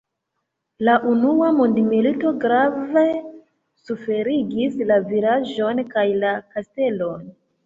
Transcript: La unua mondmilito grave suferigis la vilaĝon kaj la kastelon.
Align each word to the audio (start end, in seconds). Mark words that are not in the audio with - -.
La 0.87 0.93
unua 1.09 1.49
mondmilito 1.57 2.31
grave 2.45 3.03
suferigis 3.83 4.81
la 4.93 4.99
vilaĝon 5.13 5.85
kaj 5.93 6.09
la 6.27 6.35
kastelon. 6.57 7.31